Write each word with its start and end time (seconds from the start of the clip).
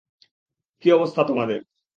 কী 0.83 0.87
অবস্থা 0.91 1.21
তোমাদের? 1.23 1.59